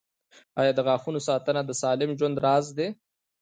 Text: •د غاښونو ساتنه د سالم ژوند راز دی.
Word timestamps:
•د 0.77 0.79
غاښونو 0.85 1.19
ساتنه 1.27 1.61
د 1.65 1.71
سالم 1.81 2.11
ژوند 2.19 2.37
راز 2.45 2.65
دی. 2.77 2.87